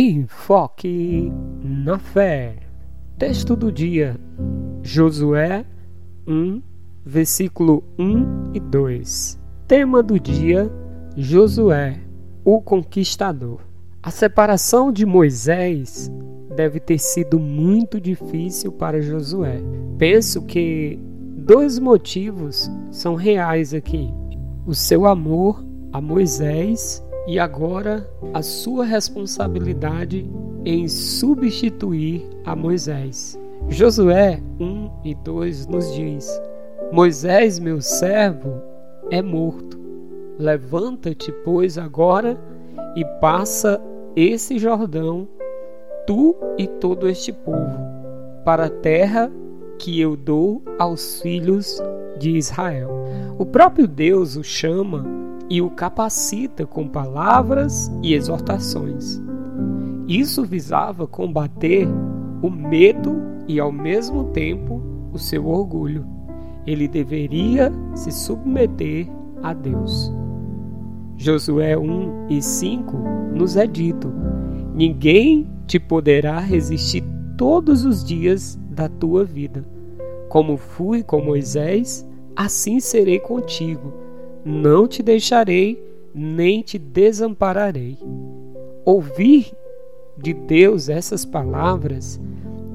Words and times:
Enfoque 0.00 1.32
na 1.60 1.98
fé. 1.98 2.54
Texto 3.18 3.56
do 3.56 3.72
dia: 3.72 4.16
Josué 4.80 5.66
1, 6.24 6.62
versículo 7.04 7.82
1 7.98 8.52
e 8.54 8.60
2. 8.60 9.40
Tema 9.66 10.00
do 10.00 10.20
dia: 10.20 10.70
Josué, 11.16 11.98
o 12.44 12.62
conquistador. 12.62 13.58
A 14.00 14.12
separação 14.12 14.92
de 14.92 15.04
Moisés 15.04 16.08
deve 16.54 16.78
ter 16.78 16.98
sido 17.00 17.40
muito 17.40 18.00
difícil 18.00 18.70
para 18.70 19.02
Josué. 19.02 19.60
Penso 19.98 20.42
que 20.42 20.96
dois 21.38 21.80
motivos 21.80 22.70
são 22.92 23.16
reais 23.16 23.74
aqui: 23.74 24.14
o 24.64 24.76
seu 24.76 25.06
amor 25.06 25.66
a 25.92 26.00
Moisés 26.00 27.02
e 27.28 27.38
agora 27.38 28.08
a 28.32 28.40
sua 28.40 28.86
responsabilidade 28.86 30.26
em 30.64 30.88
substituir 30.88 32.26
a 32.42 32.56
Moisés. 32.56 33.38
Josué 33.68 34.42
1 34.58 34.90
e 35.04 35.14
2 35.14 35.66
nos 35.66 35.94
diz: 35.94 36.40
Moisés, 36.90 37.58
meu 37.58 37.82
servo, 37.82 38.62
é 39.10 39.20
morto. 39.20 39.78
Levanta-te, 40.38 41.30
pois, 41.44 41.76
agora 41.76 42.40
e 42.96 43.04
passa 43.20 43.78
esse 44.16 44.58
Jordão, 44.58 45.28
tu 46.06 46.34
e 46.56 46.66
todo 46.66 47.06
este 47.06 47.30
povo, 47.30 47.78
para 48.42 48.66
a 48.66 48.70
terra 48.70 49.30
que 49.78 50.00
eu 50.00 50.16
dou 50.16 50.62
aos 50.78 51.20
filhos 51.20 51.78
de 52.18 52.38
Israel. 52.38 52.90
O 53.38 53.44
próprio 53.44 53.86
Deus 53.86 54.34
o 54.34 54.42
chama 54.42 55.27
e 55.50 55.62
o 55.62 55.70
capacita 55.70 56.66
com 56.66 56.86
palavras 56.86 57.90
e 58.02 58.14
exortações. 58.14 59.20
Isso 60.06 60.44
visava 60.44 61.06
combater 61.06 61.88
o 62.42 62.50
medo 62.50 63.16
e, 63.46 63.58
ao 63.58 63.72
mesmo 63.72 64.24
tempo, 64.24 64.82
o 65.12 65.18
seu 65.18 65.46
orgulho. 65.46 66.06
Ele 66.66 66.86
deveria 66.86 67.72
se 67.94 68.12
submeter 68.12 69.08
a 69.42 69.54
Deus. 69.54 70.12
Josué 71.16 71.76
1 71.76 72.28
e 72.28 72.42
5 72.42 72.96
nos 73.34 73.56
é 73.56 73.66
dito: 73.66 74.12
Ninguém 74.74 75.50
te 75.66 75.78
poderá 75.78 76.38
resistir 76.38 77.02
todos 77.36 77.84
os 77.84 78.04
dias 78.04 78.58
da 78.70 78.88
tua 78.88 79.24
vida. 79.24 79.64
Como 80.28 80.56
fui 80.56 81.02
com 81.02 81.22
Moisés, 81.22 82.06
assim 82.36 82.80
serei 82.80 83.18
contigo 83.18 84.07
não 84.44 84.86
te 84.86 85.02
deixarei, 85.02 85.82
nem 86.14 86.62
te 86.62 86.78
desampararei. 86.78 87.98
Ouvir 88.84 89.52
de 90.16 90.32
Deus 90.32 90.88
essas 90.88 91.24
palavras 91.24 92.20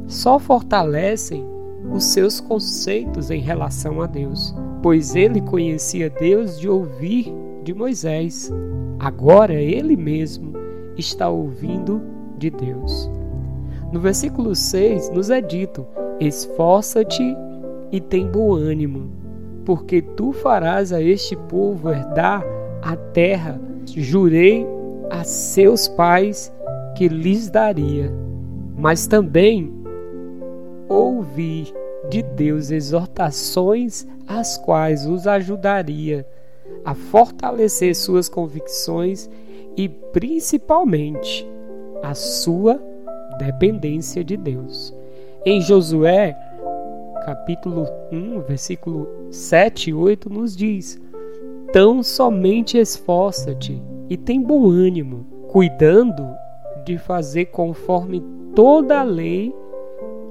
só 0.08 0.40
fortalecem 0.40 1.44
os 1.92 2.06
seus 2.06 2.40
conceitos 2.40 3.30
em 3.30 3.42
relação 3.42 4.02
a 4.02 4.06
Deus, 4.06 4.56
pois 4.82 5.16
ele 5.16 5.42
conhecia 5.42 6.10
Deus 6.10 6.60
de 6.60 6.70
ouvir 6.70 7.34
de 7.64 7.74
Moisés. 7.74 8.52
Agora 9.00 9.54
ele 9.54 9.96
mesmo 9.96 10.54
está 10.98 11.30
ouvindo 11.30 12.02
de 12.38 12.50
Deus. 12.50 13.10
No 13.92 14.00
versículo 14.00 14.56
6 14.56 15.10
nos 15.10 15.30
é 15.30 15.42
dito: 15.42 15.86
Esforça-te 16.20 17.36
e 17.92 18.00
tem 18.00 18.28
bom 18.28 18.54
ânimo 18.54 19.23
porque 19.66 20.02
tu 20.02 20.32
farás 20.32 20.92
a 20.92 21.02
este 21.02 21.36
povo 21.36 21.90
herdar 21.90 22.44
a 22.82 22.96
terra. 22.96 23.60
Jurei 23.86 24.66
a 25.10 25.24
seus 25.24 25.88
pais 25.88 26.52
que 26.96 27.08
lhes 27.08 27.50
daria, 27.50 28.12
mas 28.78 29.08
também 29.08 29.74
ouvi 30.88 31.74
de 32.10 32.22
Deus 32.22 32.72
exortações 32.72 34.08
as 34.28 34.58
quais 34.58 35.06
os 35.06 35.28
ajudaria 35.28 36.26
a 36.84 36.94
fortalecer 36.94 37.96
suas 37.96 38.28
convicções 38.28 39.30
e 39.76 39.88
principalmente 39.88 41.48
a 42.02 42.14
sua 42.14 42.80
dependência 43.38 44.24
de 44.24 44.38
Deus. 44.38 44.94
Em 45.46 45.62
Josué 45.62 46.36
capítulo 47.24 47.88
1, 48.12 48.42
versículo 48.42 49.08
7 49.32 49.90
e 49.90 49.94
8 49.94 50.30
nos 50.30 50.56
diz: 50.56 51.02
Tão 51.72 52.04
somente 52.04 52.78
esforça-te 52.78 53.82
e 54.10 54.18
tem 54.18 54.42
bom 54.42 54.70
ânimo, 54.70 55.26
cuidando 55.48 56.24
de 56.86 56.98
fazer 56.98 57.46
conforme 57.46 58.22
toda 58.54 59.00
a 59.00 59.04
lei 59.04 59.54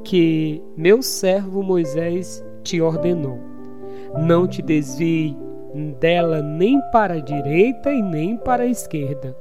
que 0.04 0.62
meu 0.76 1.03
servo 1.03 1.62
Moisés 1.62 2.44
te 2.62 2.80
ordenou. 2.80 3.38
Não 4.19 4.47
te 4.47 4.60
desvie 4.60 5.36
dela 5.98 6.42
nem 6.42 6.80
para 6.92 7.14
a 7.14 7.20
direita 7.20 7.91
e 7.91 8.03
nem 8.03 8.36
para 8.36 8.64
a 8.64 8.66
esquerda, 8.66 9.34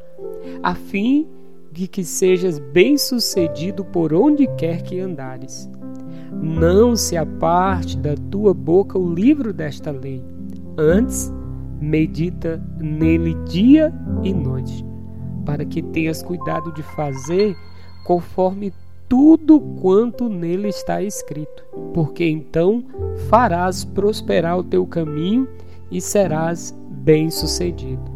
a 0.64 0.74
fim 0.74 1.28
de 1.72 1.88
que 1.88 2.04
sejas 2.04 2.60
bem-sucedido 2.60 3.84
por 3.84 4.14
onde 4.14 4.48
quer 4.56 4.82
que 4.82 5.00
andares. 5.00 5.70
Não 6.32 6.96
se 6.96 7.18
aparte 7.18 7.98
da 7.98 8.16
tua 8.30 8.54
boca 8.54 8.98
o 8.98 9.14
livro 9.14 9.52
desta 9.52 9.92
lei. 9.92 10.24
Antes, 10.78 11.32
medita 11.80 12.62
nele 12.80 13.36
dia 13.46 13.94
e 14.24 14.34
noite, 14.34 14.86
para 15.46 15.66
que 15.66 15.82
tenhas 15.82 16.24
cuidado 16.24 16.72
de 16.74 16.84
fazer 16.84 17.56
conforme 18.06 18.72
tudo 19.10 19.60
quanto 19.82 20.30
nele 20.30 20.70
está 20.70 21.04
escrito, 21.04 21.66
porque 21.94 22.24
então 22.24 22.86
farás 23.30 23.84
prosperar 23.84 24.58
o 24.58 24.64
teu 24.64 24.86
caminho 24.88 25.48
e 25.92 26.00
serás 26.00 26.74
bem-sucedido. 26.90 28.10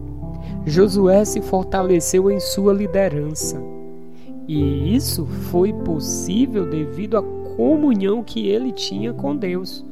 Josué 0.66 1.26
se 1.26 1.42
fortaleceu 1.42 2.32
em 2.32 2.40
sua 2.40 2.74
liderança, 2.74 3.62
e 4.47 4.96
isso 4.96 5.26
foi 5.26 5.74
possível 5.74 6.70
devido 6.70 7.18
à 7.18 7.24
comunhão 7.56 8.24
que 8.24 8.48
ele 8.48 8.72
tinha 8.72 9.14
com 9.14 9.36
Deus, 9.36 9.86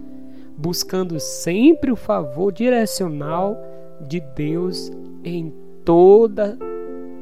buscando 0.58 1.20
sempre 1.20 1.92
o 1.92 1.96
favor 1.96 2.52
direcional 2.52 3.58
de 4.02 4.20
Deus 4.20 4.92
em 5.24 5.54
toda 5.86 6.58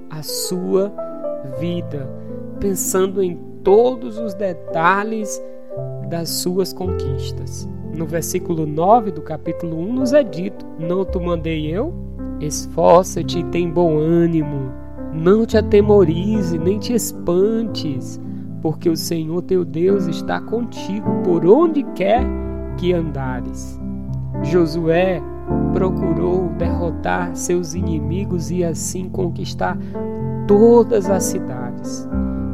a 0.10 0.24
sua 0.24 0.92
vida, 1.60 2.10
pensando 2.60 3.22
em 3.22 3.38
todos 3.64 4.18
os 4.18 4.34
detalhes 4.34 5.42
das 6.10 6.30
suas 6.30 6.74
conquistas. 6.74 7.68
No 7.96 8.06
versículo 8.06 8.66
9 8.66 9.12
do 9.12 9.22
capítulo 9.22 9.78
1 9.78 9.94
nos 9.94 10.14
é 10.14 10.24
dito: 10.24 10.66
Não 10.80 11.06
te 11.06 11.20
mandei 11.20 11.68
eu? 11.68 11.94
Esforça-te 12.40 13.40
e 13.40 13.44
tem 13.46 13.70
bom 13.70 13.98
ânimo. 13.98 14.72
Não 15.14 15.46
te 15.46 15.58
atemorize, 15.58 16.58
nem 16.58 16.80
te 16.80 16.94
espantes 16.94 18.20
porque 18.62 18.90
o 18.90 18.96
Senhor 18.96 19.42
teu 19.42 19.66
Deus 19.66 20.08
está 20.08 20.40
contigo 20.40 21.22
por 21.24 21.46
onde 21.46 21.84
quer 21.96 22.24
que 22.78 22.94
andares. 22.94 23.80
Josué 24.44 25.22
procurou 25.74 26.50
derrotar 26.58 27.36
seus 27.36 27.74
inimigos 27.74 28.52
e 28.52 28.64
assim 28.64 29.10
conquistar 29.10 29.78
todas 30.48 31.10
as 31.10 31.24
cidades, 31.24 32.08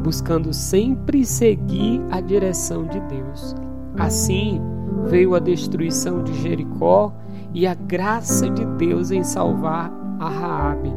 buscando 0.04 0.54
sempre 0.54 1.26
seguir 1.26 2.02
a 2.10 2.22
direção 2.22 2.86
de 2.86 3.00
Deus. 3.02 3.56
Assim 3.98 4.62
veio 5.06 5.36
a 5.36 5.40
destruição 5.40 6.24
de 6.24 6.34
Jericó 6.42 7.14
e 7.54 7.66
a 7.66 7.74
graça 7.74 8.50
de 8.50 8.66
Deus 8.78 9.12
em 9.12 9.24
salvar 9.24 9.92
a 10.20 10.30
Raabe, 10.30 10.94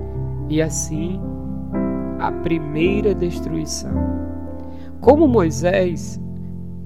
e 0.48 0.60
assim 0.60 1.20
a 2.18 2.30
primeira 2.30 3.14
destruição. 3.14 4.19
Como 5.00 5.26
Moisés, 5.26 6.20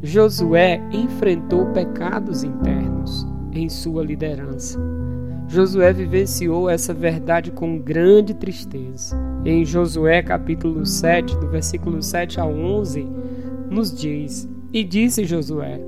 Josué 0.00 0.80
enfrentou 0.92 1.66
pecados 1.72 2.44
internos 2.44 3.26
em 3.52 3.68
sua 3.68 4.04
liderança. 4.04 4.78
Josué 5.48 5.92
vivenciou 5.92 6.70
essa 6.70 6.94
verdade 6.94 7.50
com 7.50 7.76
grande 7.76 8.32
tristeza. 8.32 9.16
Em 9.44 9.64
Josué 9.64 10.22
capítulo 10.22 10.86
7, 10.86 11.36
do 11.38 11.48
versículo 11.48 12.00
7 12.00 12.38
a 12.38 12.46
11, 12.46 13.04
nos 13.68 13.92
diz: 13.92 14.48
E 14.72 14.84
disse 14.84 15.24
Josué: 15.24 15.80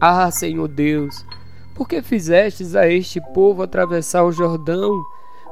Ah, 0.00 0.30
Senhor 0.30 0.68
Deus, 0.68 1.14
por 1.74 1.86
que 1.86 2.00
fizestes 2.00 2.74
a 2.74 2.88
este 2.88 3.20
povo 3.34 3.62
atravessar 3.62 4.24
o 4.24 4.32
Jordão 4.32 5.04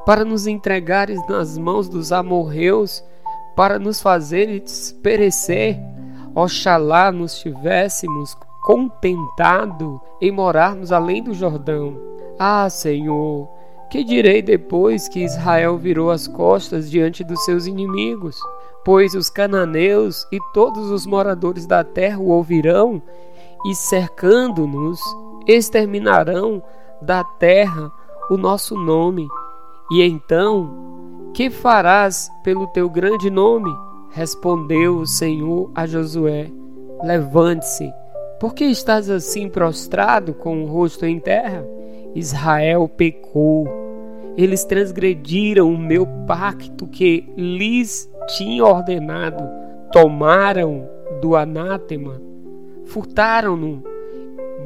para 0.06 0.24
nos 0.24 0.46
entregares 0.46 1.20
nas 1.28 1.58
mãos 1.58 1.86
dos 1.86 2.12
amorreus, 2.12 3.04
para 3.54 3.78
nos 3.78 4.00
fazeres 4.00 4.98
perecer? 5.02 5.93
Oxalá 6.34 7.12
nos 7.12 7.38
tivéssemos 7.38 8.36
contentado 8.62 10.00
em 10.20 10.30
morarmos 10.30 10.90
além 10.90 11.22
do 11.22 11.34
Jordão. 11.34 11.96
Ah, 12.38 12.68
Senhor, 12.68 13.48
que 13.90 14.02
direi 14.02 14.42
depois 14.42 15.08
que 15.08 15.24
Israel 15.24 15.76
virou 15.78 16.10
as 16.10 16.26
costas 16.26 16.90
diante 16.90 17.22
dos 17.22 17.44
seus 17.44 17.66
inimigos? 17.66 18.40
pois 18.84 19.14
os 19.14 19.30
cananeus 19.30 20.26
e 20.30 20.38
todos 20.52 20.90
os 20.90 21.06
moradores 21.06 21.66
da 21.66 21.82
terra 21.82 22.18
o 22.18 22.28
ouvirão 22.28 23.02
e 23.64 23.74
cercando-nos 23.74 25.00
exterminarão 25.46 26.62
da 27.00 27.24
terra 27.24 27.90
o 28.30 28.36
nosso 28.36 28.76
nome. 28.76 29.26
E 29.90 30.02
então, 30.02 31.30
que 31.32 31.48
farás 31.48 32.30
pelo 32.42 32.66
teu 32.68 32.90
grande 32.90 33.30
nome? 33.30 33.74
Respondeu 34.14 34.98
o 34.98 35.06
Senhor 35.06 35.72
a 35.74 35.86
Josué: 35.86 36.46
Levante-se, 37.02 37.92
porque 38.38 38.64
estás 38.64 39.10
assim 39.10 39.48
prostrado 39.48 40.32
com 40.32 40.62
o 40.62 40.66
rosto 40.66 41.04
em 41.04 41.18
terra? 41.18 41.66
Israel 42.14 42.88
pecou. 42.88 43.66
Eles 44.36 44.64
transgrediram 44.64 45.68
o 45.68 45.76
meu 45.76 46.06
pacto 46.28 46.86
que 46.86 47.28
lhes 47.36 48.08
tinha 48.36 48.64
ordenado. 48.64 49.42
Tomaram 49.90 50.88
do 51.20 51.34
anátema, 51.34 52.22
furtaram-no, 52.84 53.82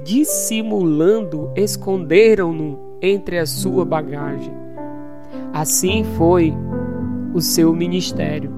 dissimulando, 0.04 1.50
esconderam-no 1.56 2.78
entre 3.00 3.38
a 3.38 3.46
sua 3.46 3.86
bagagem. 3.86 4.52
Assim 5.54 6.04
foi 6.18 6.52
o 7.32 7.40
seu 7.40 7.72
ministério, 7.72 8.57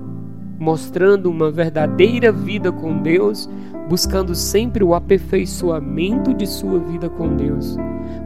mostrando 0.61 1.31
uma 1.31 1.51
verdadeira 1.51 2.31
vida 2.31 2.71
com 2.71 2.99
Deus, 2.99 3.49
buscando 3.89 4.35
sempre 4.35 4.85
o 4.85 4.95
aperfeiçoamento 4.95 6.35
de 6.35 6.47
sua 6.47 6.79
vida 6.79 7.09
com 7.09 7.35
Deus, 7.35 7.79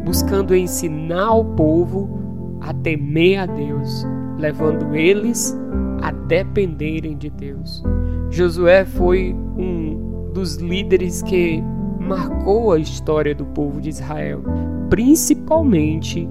buscando 0.05 0.55
ensinar 0.55 1.33
o 1.33 1.45
povo 1.55 2.59
a 2.61 2.75
temer 2.75 3.39
a 3.39 3.47
Deus, 3.47 4.05
levando 4.37 4.97
eles 4.97 5.57
a 6.03 6.11
dependerem 6.11 7.17
de 7.17 7.31
Deus. 7.31 7.85
Josué 8.31 8.85
foi 8.85 9.33
um 9.57 10.33
dos 10.35 10.57
líderes 10.57 11.23
que 11.23 11.63
marcou 12.01 12.73
a 12.73 12.79
história 12.81 13.33
do 13.33 13.47
povo 13.47 13.81
de 13.81 13.91
Israel, 13.91 14.43
principalmente 14.91 16.29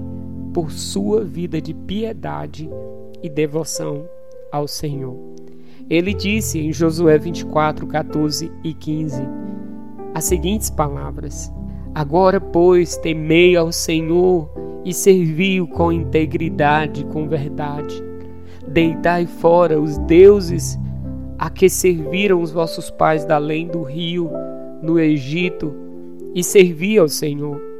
por 0.52 0.70
sua 0.70 1.24
vida 1.24 1.62
de 1.62 1.72
piedade 1.72 2.68
e 3.22 3.30
devoção 3.30 4.04
ao 4.54 4.68
Senhor. 4.68 5.16
Ele 5.90 6.14
disse 6.14 6.60
em 6.60 6.72
Josué 6.72 7.18
24, 7.18 7.86
14 7.86 8.50
e 8.62 8.72
15 8.72 9.22
as 10.14 10.24
seguintes 10.24 10.70
palavras: 10.70 11.52
Agora, 11.92 12.40
pois, 12.40 12.96
temei 12.96 13.56
ao 13.56 13.72
Senhor 13.72 14.48
e 14.84 14.94
servi-o 14.94 15.66
com 15.66 15.90
integridade, 15.90 17.04
com 17.06 17.28
verdade. 17.28 18.00
Deitai 18.66 19.26
fora 19.26 19.80
os 19.80 19.98
deuses 19.98 20.78
a 21.36 21.50
que 21.50 21.68
serviram 21.68 22.40
os 22.40 22.52
vossos 22.52 22.90
pais 22.90 23.24
da 23.24 23.34
além 23.34 23.66
do 23.66 23.82
rio, 23.82 24.30
no 24.80 24.98
Egito, 25.00 25.74
e 26.32 26.44
servi 26.44 26.96
ao 26.96 27.08
Senhor. 27.08 27.73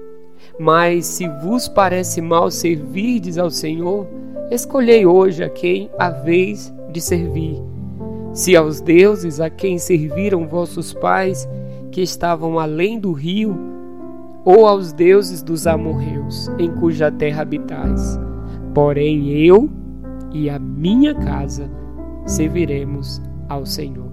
Mas 0.59 1.07
se 1.07 1.29
vos 1.43 1.69
parece 1.69 2.21
mal 2.21 2.51
servirdes 2.51 3.39
ao 3.39 3.51
Senhor, 3.51 4.07
escolhei 4.51 5.05
hoje 5.07 5.43
a 5.43 5.49
quem 5.49 5.91
a 5.99 6.11
vez 6.11 6.73
de 6.93 7.01
servir. 7.01 7.61
Se 8.33 8.57
aos 8.57 8.81
deuses 8.81 9.41
a 9.41 9.49
quem 9.49 9.79
serviram 9.79 10.47
vossos 10.47 10.93
pais, 10.93 11.49
que 11.91 12.03
estavam 12.03 12.59
além 12.59 12.99
do 12.99 13.13
rio, 13.13 13.57
ou 14.45 14.67
aos 14.67 14.93
deuses 14.93 15.43
dos 15.43 15.67
amorreus, 15.67 16.49
em 16.59 16.71
cuja 16.71 17.11
terra 17.11 17.43
habitais. 17.43 18.19
Porém 18.75 19.31
eu 19.31 19.71
e 20.33 20.51
a 20.51 20.59
minha 20.59 21.15
casa 21.15 21.71
serviremos 22.27 23.23
ao 23.49 23.65
Senhor. 23.65 24.13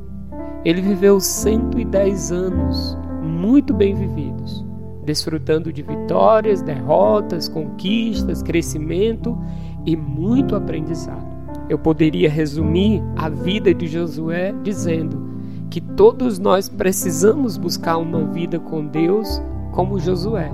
Ele 0.64 0.82
viveu 0.82 1.20
110 1.20 2.32
anos, 2.32 2.98
muito 3.24 3.74
bem 3.74 3.96
vividos, 3.96 4.64
desfrutando 5.12 5.74
de 5.74 5.82
vitórias, 5.82 6.62
derrotas, 6.62 7.50
conquistas, 7.50 8.42
crescimento 8.42 9.38
e 9.86 9.94
muito 9.94 10.56
aprendizado. 10.56 11.30
Eu 11.68 11.78
poderia 11.78 12.30
resumir 12.30 13.04
a 13.18 13.28
vida 13.28 13.74
de 13.74 13.88
Josué 13.88 14.56
dizendo 14.64 15.30
que 15.70 15.82
todos 15.82 16.40
nós 16.40 16.70
precisamos 16.70 17.58
buscar 17.58 17.98
uma 17.98 18.24
vida 18.24 18.58
com 18.58 18.86
Deus 18.86 19.42
como 19.74 20.00
Josué. 20.00 20.50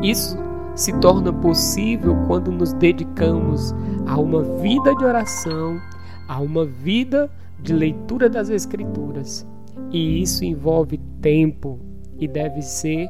Isso 0.00 0.38
se 0.76 0.92
torna 1.00 1.32
possível 1.32 2.16
quando 2.28 2.52
nos 2.52 2.72
dedicamos 2.72 3.74
a 4.06 4.16
uma 4.16 4.42
vida 4.60 4.94
de 4.94 5.04
oração, 5.04 5.80
a 6.28 6.38
uma 6.38 6.64
vida 6.64 7.28
de 7.60 7.72
leitura 7.72 8.28
das 8.28 8.48
Escrituras. 8.48 9.44
E 9.90 10.22
isso 10.22 10.44
envolve 10.44 10.98
tempo 11.20 11.80
e 12.18 12.28
deve 12.28 12.62
ser 12.62 13.08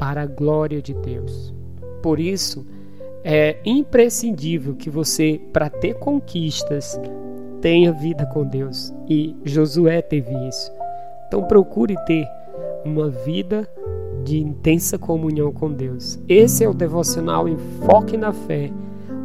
para 0.00 0.22
a 0.22 0.26
glória 0.26 0.80
de 0.80 0.94
Deus. 0.94 1.54
Por 2.02 2.18
isso, 2.18 2.66
é 3.22 3.58
imprescindível 3.66 4.74
que 4.74 4.88
você, 4.88 5.38
para 5.52 5.68
ter 5.68 5.94
conquistas, 5.98 6.98
tenha 7.60 7.92
vida 7.92 8.24
com 8.24 8.44
Deus. 8.44 8.94
E 9.06 9.36
Josué 9.44 10.00
teve 10.00 10.32
isso. 10.48 10.72
Então 11.28 11.44
procure 11.44 11.94
ter 12.06 12.26
uma 12.82 13.10
vida 13.10 13.68
de 14.24 14.38
intensa 14.38 14.98
comunhão 14.98 15.52
com 15.52 15.70
Deus. 15.70 16.18
Esse 16.26 16.64
é 16.64 16.68
o 16.68 16.74
devocional 16.74 17.46
Enfoque 17.46 18.16
na 18.16 18.32
Fé, 18.32 18.70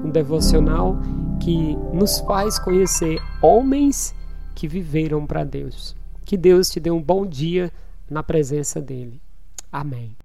um 0.03 0.09
devocional 0.09 0.97
que 1.39 1.77
nos 1.93 2.19
faz 2.19 2.59
conhecer 2.59 3.17
homens 3.41 4.13
que 4.53 4.67
viveram 4.67 5.25
para 5.25 5.45
Deus. 5.45 5.95
Que 6.25 6.35
Deus 6.35 6.69
te 6.69 6.81
dê 6.81 6.91
um 6.91 7.01
bom 7.01 7.25
dia 7.25 7.71
na 8.09 8.21
presença 8.21 8.81
dele. 8.81 9.21
Amém. 9.71 10.15